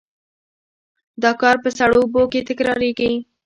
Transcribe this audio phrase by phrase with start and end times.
[1.23, 3.13] دا کار په سړو اوبو کې تکرار کړئ.